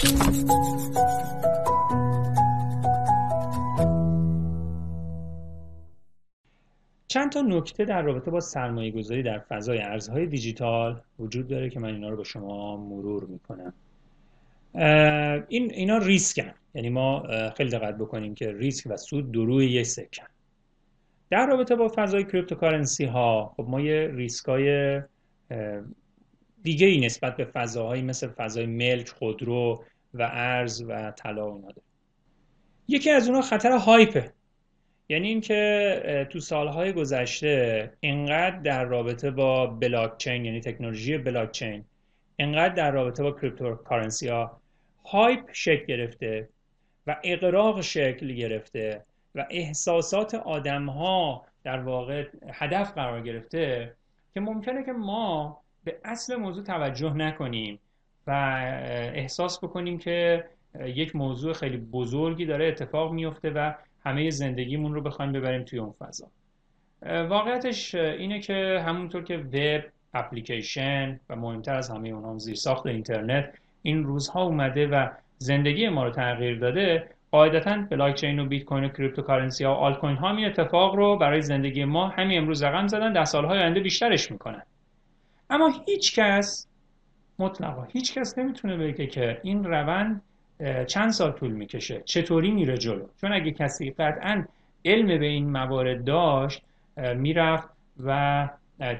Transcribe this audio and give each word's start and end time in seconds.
چند 0.00 0.12
تا 7.32 7.42
نکته 7.42 7.84
در 7.84 8.02
رابطه 8.02 8.30
با 8.30 8.40
سرمایه 8.40 8.90
گذاری 8.90 9.22
در 9.22 9.38
فضای 9.38 9.78
ارزهای 9.78 10.26
دیجیتال 10.26 11.00
وجود 11.18 11.48
داره 11.48 11.70
که 11.70 11.80
من 11.80 11.94
اینا 11.94 12.08
رو 12.08 12.16
با 12.16 12.24
شما 12.24 12.76
مرور 12.76 13.24
می‌کنم. 13.24 13.72
این 15.48 15.70
اینا 15.70 15.98
ریسکن 15.98 16.54
یعنی 16.74 16.88
ما 16.88 17.22
خیلی 17.56 17.70
دقت 17.70 17.94
بکنیم 17.98 18.34
که 18.34 18.52
ریسک 18.52 18.86
و 18.90 18.96
سود 18.96 19.32
دو 19.32 19.46
روی 19.46 19.66
یک 19.66 19.86
سکه‌ن 19.86 20.26
در 21.30 21.46
رابطه 21.46 21.76
با 21.76 21.92
فضای 21.96 22.24
cryptocurrency 22.24 23.04
ها 23.04 23.54
خب 23.56 23.66
ما 23.68 23.80
یه 23.80 24.10
ریسک 24.14 24.44
های 24.44 25.00
دیگه 26.62 26.86
ای 26.86 27.00
نسبت 27.00 27.36
به 27.36 27.44
فضاهایی 27.44 28.02
مثل 28.02 28.28
فضای 28.28 28.66
ملک 28.66 29.08
خودرو 29.08 29.84
و 30.14 30.22
ارز 30.32 30.82
و 30.88 31.10
طلا 31.10 31.50
و 31.50 31.68
یکی 32.88 33.10
از 33.10 33.26
اونها 33.28 33.42
خطر 33.42 33.72
hype 33.72 34.12
ه. 34.12 34.32
یعنی 35.08 35.28
اینکه 35.28 36.28
تو 36.30 36.40
سالهای 36.40 36.92
گذشته 36.92 37.92
اینقدر 38.00 38.58
در 38.58 38.84
رابطه 38.84 39.30
با 39.30 39.66
بلاکچین 39.66 40.44
یعنی 40.44 40.60
تکنولوژی 40.60 41.18
بلاکچین 41.18 41.84
اینقدر 42.36 42.74
در 42.74 42.90
رابطه 42.90 43.22
با 43.22 43.32
cryptocurrency 43.32 44.28
ها 44.28 44.60
hype 45.04 45.52
شکل 45.52 45.84
گرفته 45.84 46.48
و 47.06 47.16
اغراق 47.24 47.80
شکل 47.80 48.32
گرفته 48.32 49.04
و 49.34 49.46
احساسات 49.50 50.34
آدم 50.34 50.86
ها 50.86 51.46
در 51.64 51.80
واقع 51.80 52.28
هدف 52.52 52.92
قرار 52.94 53.20
گرفته 53.20 53.94
که 54.34 54.40
ممکنه 54.40 54.84
که 54.84 54.92
ما 54.92 55.62
به 55.84 56.00
اصل 56.04 56.36
موضوع 56.36 56.64
توجه 56.64 57.12
نکنیم 57.12 57.78
و 58.26 58.30
احساس 59.14 59.64
بکنیم 59.64 59.98
که 59.98 60.44
یک 60.84 61.16
موضوع 61.16 61.52
خیلی 61.52 61.76
بزرگی 61.76 62.46
داره 62.46 62.66
اتفاق 62.66 63.12
میفته 63.12 63.50
و 63.50 63.72
همه 64.04 64.30
زندگیمون 64.30 64.94
رو 64.94 65.02
بخوایم 65.02 65.32
ببریم 65.32 65.62
توی 65.62 65.78
اون 65.78 65.94
فضا. 65.98 66.26
واقعیتش 67.06 67.94
اینه 67.94 68.40
که 68.40 68.82
همونطور 68.86 69.24
که 69.24 69.36
web 69.36 69.84
application 70.14 71.20
و 71.28 71.36
مهمتر 71.36 71.74
از 71.74 71.90
همه 71.90 72.08
اونها 72.08 72.38
زیر 72.38 72.54
ساخت 72.54 72.86
اینترنت 72.86 73.54
این 73.82 74.04
روزها 74.04 74.42
اومده 74.42 74.86
و 74.86 75.08
زندگی 75.38 75.88
ما 75.88 76.04
رو 76.04 76.10
تغییر 76.10 76.58
داده 76.58 77.08
قاعدتا 77.30 77.76
بلاک 77.90 78.14
چین 78.14 78.38
و 78.38 78.46
بیت 78.46 78.64
کوین 78.64 78.84
و 78.84 78.88
cryptocurrency 78.88 79.64
ها 79.64 79.74
و 79.74 79.76
آل 79.76 79.94
کوین 79.94 80.16
ها 80.16 80.28
همین 80.28 80.44
اتفاق 80.44 80.94
رو 80.94 81.16
برای 81.16 81.42
زندگی 81.42 81.84
ما 81.84 82.08
همین 82.08 82.38
امروز 82.38 82.62
رقم 82.62 82.86
زدن 82.86 83.12
در 83.12 83.24
سالهای 83.24 83.58
آینده 83.58 83.80
بیشترش 83.80 84.30
می‌کنن. 84.30 84.62
اما 85.50 85.72
هیچ 85.86 86.18
کس 86.18 86.66
مطلقا 87.38 87.82
هیچ 87.82 88.18
کس 88.18 88.38
نمی‌تونه 88.38 88.76
بگه 88.76 89.06
که 89.06 89.40
این 89.42 89.64
روند 89.64 90.22
چند 90.86 91.10
سال 91.10 91.30
طول 91.30 91.50
می‌کشه 91.50 92.02
چطوری 92.04 92.50
میره 92.50 92.78
جلو. 92.78 93.06
چون 93.20 93.32
اگه 93.32 93.52
کسی 93.52 93.90
قطعا 93.90 94.44
علم 94.84 95.18
به 95.18 95.26
این 95.26 95.50
موارد 95.50 96.04
داشت 96.04 96.62
می‌رفت 97.16 97.68
و 98.04 98.48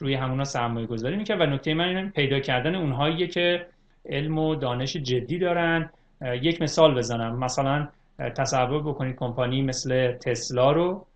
روی 0.00 0.14
همونا 0.14 0.44
سرمایه 0.44 0.86
گذاری 0.86 1.16
می‌کرد. 1.16 1.40
و 1.40 1.46
نکته 1.46 1.74
من 1.74 1.96
این 1.96 2.10
پیدا 2.10 2.40
کردن 2.40 2.74
اونهایی 2.74 3.28
که 3.28 3.66
علم 4.08 4.38
و 4.38 4.54
دانش 4.54 4.96
جدی 4.96 5.38
دارن. 5.38 5.90
یک 6.22 6.62
مثال 6.62 6.94
بزنم. 6.94 7.38
مثلا 7.38 7.88
تصور 8.18 8.82
بکنید 8.82 9.16
کمپانی 9.16 9.62
مثل 9.62 10.12
تسلا 10.12 10.72
رو 10.72 11.06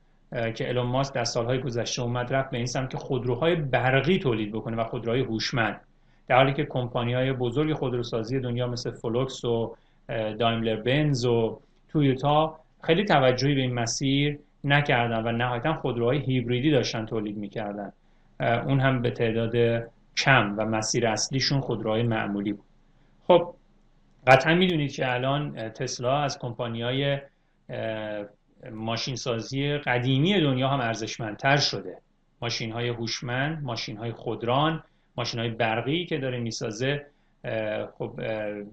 که 0.54 0.68
الون 0.68 0.86
ماسک 0.86 1.14
در 1.14 1.24
سالهای 1.24 1.60
گذشته 1.60 2.02
اومد 2.02 2.34
رفت 2.34 2.50
به 2.50 2.56
این 2.56 2.66
سمت 2.66 2.90
که 2.90 2.96
خودروهای 2.96 3.54
برقی 3.54 4.18
تولید 4.18 4.52
بکنه 4.52 4.76
و 4.76 4.84
خودروهای 4.84 5.20
هوشمند. 5.20 5.80
در 6.28 6.36
حالی 6.36 6.52
که 6.52 6.64
کمپانی 6.64 7.14
های 7.14 7.32
بزرگ 7.32 7.72
خودروسازی 7.72 8.40
دنیا 8.40 8.66
مثل 8.66 8.90
فولکس 8.90 9.44
و 9.44 9.76
دایملر 10.08 10.76
بنز 10.76 11.24
و 11.24 11.60
تویوتا 11.88 12.60
خیلی 12.82 13.04
توجهی 13.04 13.54
به 13.54 13.60
این 13.60 13.74
مسیر 13.74 14.38
نکردن 14.64 15.26
و 15.26 15.32
نهایتا 15.32 15.74
خودروهای 15.74 16.18
هیبریدی 16.18 16.70
داشتن 16.70 17.06
تولید 17.06 17.36
می‌کردن. 17.36 17.92
اون 18.40 18.80
هم 18.80 19.02
به 19.02 19.10
تعداد 19.10 19.82
کم 20.16 20.54
و 20.56 20.64
مسیر 20.64 21.06
اصلیشون 21.06 21.60
خودروهای 21.60 22.02
معمولی 22.02 22.52
بود. 22.52 22.64
خب 23.26 23.54
قطعا 24.26 24.54
می‌دونید 24.54 24.92
که 24.92 25.14
الان 25.14 25.68
تسلا 25.68 26.18
از 26.18 26.38
کمپانی 26.38 26.82
های 26.82 27.18
ماشین 28.72 29.16
سازی 29.16 29.78
قدیمی 29.78 30.40
دنیا 30.40 30.68
هم 30.68 30.80
ارزشمندتر 30.80 31.56
شده. 31.56 31.98
ماشین 32.42 32.72
های 32.72 32.88
هوشمند 32.88 33.62
ماشین 33.62 33.96
های 33.96 34.12
خودران 34.12 34.82
ماشین 35.16 35.40
های 35.40 35.48
برقی 35.48 36.06
که 36.06 36.18
داره 36.18 36.38
می‌سازه 36.38 37.06
خب 37.98 38.20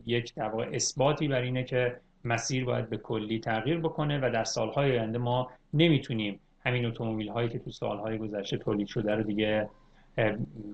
یک 0.06 0.34
در 0.34 0.50
واقع 0.50 0.70
اثباتی 0.74 1.28
بر 1.28 1.42
اینه 1.42 1.64
که 1.64 1.96
مسیر 2.24 2.66
باید 2.66 2.90
به 2.90 2.98
کلی 2.98 3.40
تغییر 3.40 3.80
بکنه 3.80 4.20
و 4.20 4.32
در 4.34 4.44
سالهای 4.44 4.92
آینده 4.92 5.18
ما 5.18 5.52
نمی‌تونیم 5.74 6.40
همین 6.66 6.86
اتومبیل 6.86 7.30
هایی 7.30 7.50
که 7.50 7.60
تو 7.60 7.72
سالهای 7.72 8.18
گذشته 8.18 8.58
تولید 8.58 8.88
شده 8.88 9.16
رو 9.16 9.24
دیگه 9.24 9.70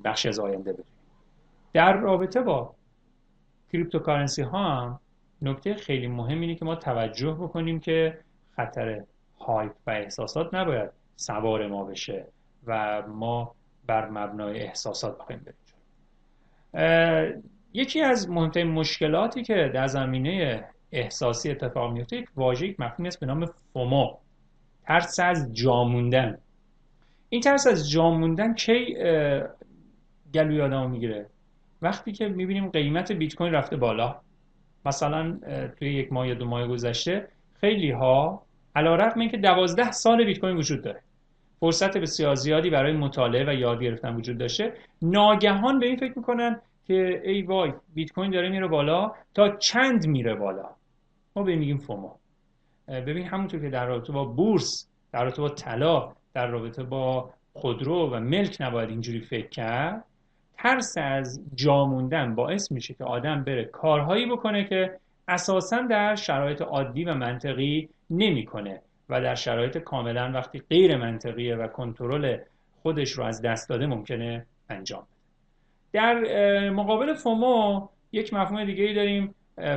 بخش 0.04 0.26
از 0.26 0.40
آینده 0.40 0.72
بدونیم. 0.72 0.92
در 1.74 1.94
رابطه 1.98 2.42
با 2.42 2.76
cryptocurrency 3.74 4.42
ها 4.42 4.82
هم 4.82 5.00
نکته 5.42 5.74
خیلی 5.74 6.08
مهم 6.08 6.42
اینه 6.42 6.56
که 6.56 6.66
ما 6.66 6.76
توجه 6.76 7.32
بکنیم 7.32 7.80
که 7.80 8.18
خطر 8.56 9.04
هایپ 9.40 9.72
و 9.88 9.92
احساسات 9.92 10.54
نباید 10.54 10.90
سوار 11.16 11.68
ما 11.68 11.84
بشه 11.84 12.26
و 12.68 13.02
ما 13.08 13.56
بر 13.88 14.10
مبنای 14.10 14.62
احساسات 14.62 15.18
بخوایم 15.18 15.46
بریم 15.46 17.44
یکی 17.74 18.02
از 18.02 18.30
مهمترین 18.30 18.68
مشکلاتی 18.68 19.44
که 19.44 19.72
در 19.74 19.88
زمینه 19.88 20.66
احساسی 20.92 21.52
اتفاق 21.52 21.92
میفته 21.92 22.18
یک 22.18 22.30
واژه 22.36 22.76
مفهومی 22.80 23.08
است 23.08 23.20
به 23.20 23.26
نام 23.26 23.46
فومو. 23.74 24.18
ترس 24.88 25.20
از 25.20 25.54
جاموندن 25.54 26.38
این 27.30 27.42
ترس 27.42 27.68
از 27.68 27.92
جاموندن 27.92 28.54
کی 28.54 28.96
گلوی 30.34 30.62
آدمو 30.62 30.88
می‌گیره؟ 30.88 31.26
وقتی 31.82 32.12
که 32.12 32.28
می‌بینیم 32.28 32.70
قیمت 32.70 33.12
بیت 33.12 33.36
کوین 33.36 33.54
رفته 33.54 33.76
بالا 33.76 34.22
مثلا 34.86 35.40
توی 35.80 35.94
یک 35.94 36.14
ماه 36.14 36.28
یا 36.28 36.34
دو 36.34 36.46
ماه 36.46 36.68
گذشته 36.68 37.28
خیلی 37.62 37.92
ها 37.92 38.44
علا 38.76 38.96
رقم 38.96 39.20
این 39.20 39.30
که 39.30 39.38
دوازده 39.38 39.92
سال 39.92 40.26
بیت 40.26 40.40
کوین 40.40 40.58
وجود 40.58 40.82
داره 40.82 41.02
فرصت 41.60 41.98
بسیار 41.98 42.36
زیادی 42.36 42.70
برای 42.70 42.94
مطالعه 42.94 43.46
و 43.50 43.54
یاد 43.54 43.84
گرفتن 43.84 44.16
وجود 44.16 44.38
داشته 44.38 44.74
ناگهان 45.02 45.80
به 45.80 45.86
این 45.86 45.96
فکر 45.96 46.14
می‌کنن 46.16 46.62
که 46.88 47.22
ای 47.26 47.42
وای 47.42 47.74
بیت 47.94 48.12
کوین 48.12 48.32
داره 48.32 48.50
میره 48.50 48.68
بالا 48.68 49.12
تا 49.34 49.56
چند 49.58 50.08
میره 50.08 50.36
بالا. 50.36 50.70
ما 51.36 51.44
به 51.44 51.56
میگیم 51.56 51.78
فومو. 51.78 52.12
ببین 52.88 53.28
همونطور 53.28 53.62
که 53.62 53.70
در 53.70 53.86
رابطه 53.86 54.14
با 54.14 54.26
بورس 54.26 54.88
در 55.14 55.24
رابطه 55.24 55.42
با 55.42 55.50
طلا 55.50 56.12
در 56.34 56.48
رابطه 56.48 56.84
با 56.84 57.30
خودرو 57.54 58.10
و 58.10 58.20
ملک 58.20 58.58
نباید 58.60 58.90
اینجوری 58.90 59.20
فکر 59.20 59.50
کرد 59.50 60.06
ترس 60.58 60.98
از 60.98 61.42
جاموندن 61.56 62.36
باعث 62.36 62.72
میشه 62.72 62.94
که 62.94 63.04
آدم 63.04 63.44
بره 63.44 63.66
کارهایی 63.66 64.26
بکنه 64.26 64.64
که 64.64 65.00
اساسا 65.28 65.82
در 65.82 66.16
شرایط 66.16 66.62
عادی 66.62 67.04
و 67.04 67.14
منطقی 67.14 67.90
نمی‌کنه 68.10 68.82
و 69.10 69.22
در 69.22 69.36
شرایط 69.36 69.78
کاملا 69.78 70.32
وقتی 70.32 70.62
غیر 70.70 70.98
منطقیه 70.98 71.56
و 71.56 71.68
کنترل 71.68 72.38
خودش 72.82 73.12
رو 73.12 73.24
از 73.24 73.42
دست 73.42 73.70
داده 73.70 73.86
ممکنه 73.86 74.46
انجام 74.70 75.08
در 75.94 76.70
مقابل 76.70 77.14
FOMO 77.14 77.88
یک 78.12 78.34
مفهوم 78.34 78.64
دیگه 78.64 78.84
ای 78.84 78.94
داریم 78.94 79.36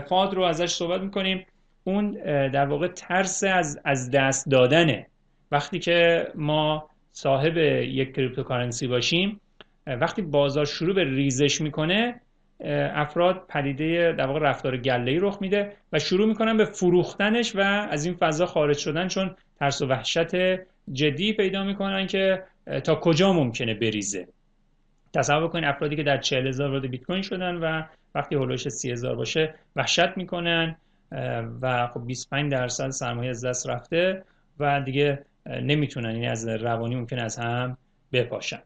FUD 0.08 0.34
رو 0.34 0.42
ازش 0.42 0.72
صحبت 0.72 1.00
می‌کنیم. 1.00 1.46
اون 1.84 2.10
در 2.48 2.66
واقع 2.66 2.88
ترس 2.88 3.44
از, 3.44 3.80
از 3.84 4.10
دست 4.10 4.50
دادنه 4.50 5.06
وقتی 5.50 5.78
که 5.78 6.28
ما 6.34 6.90
صاحب 7.12 7.56
یک 7.56 8.14
cryptocurrency 8.14 8.86
باشیم 8.86 9.40
وقتی 9.86 10.22
بازار 10.22 10.64
شروع 10.64 10.94
به 10.94 11.04
ریزش 11.04 11.60
می‌کنه 11.60 12.20
افراد 12.94 13.46
پدیده 13.48 14.12
در 14.12 14.26
واقع 14.26 14.40
رفتار 14.40 14.76
گله 14.76 15.18
رخ 15.20 15.38
میده 15.40 15.72
و 15.92 15.98
شروع 15.98 16.28
می‌کنن 16.28 16.56
به 16.56 16.64
فروختنش 16.64 17.56
و 17.56 17.60
از 17.60 18.04
این 18.04 18.14
فضا 18.14 18.46
خارج 18.46 18.78
شدن 18.78 19.08
چون 19.08 19.36
ترس 19.58 19.82
و 19.82 19.86
وحشت 19.86 20.34
جدی 20.92 21.32
پیدا 21.32 21.64
می‌کنن 21.64 22.06
که 22.06 22.42
تا 22.84 22.94
کجا 22.94 23.32
ممکنه 23.32 23.74
بریزه. 23.74 24.28
تصور 25.14 25.48
کنید 25.48 25.64
افرادی 25.64 25.96
که 25.96 26.02
در 26.02 26.16
40 26.18 26.46
هزار 26.46 26.70
وارد 26.70 26.86
بیت 26.86 27.04
کوین 27.04 27.22
شدن 27.22 27.54
و 27.54 27.82
وقتی 28.14 28.34
هولوش 28.34 28.68
30 28.68 28.92
هزار 28.92 29.16
باشه 29.16 29.54
وحشت 29.76 30.16
می‌کنن 30.16 30.76
و 31.62 31.86
خب 31.86 32.06
25 32.06 32.52
درصد 32.52 32.90
سرمایه 32.90 33.30
از 33.30 33.44
دست 33.44 33.68
رفته 33.68 34.24
و 34.58 34.80
دیگه 34.80 35.24
نمی‌تونن 35.46 36.10
یعنی 36.10 36.26
از 36.26 36.48
روانی 36.48 36.94
ممکن 36.96 37.18
از 37.18 37.38
هم 37.38 37.76
بپاشن. 38.12 38.62